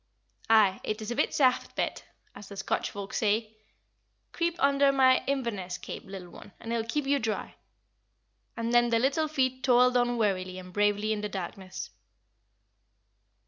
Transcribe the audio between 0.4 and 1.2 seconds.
"Aye, it is a